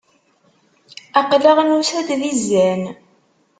Aql-aɣ 1.19 1.57
nusa-d 1.63 2.09
di 2.19 2.31
zzan. 2.39 2.83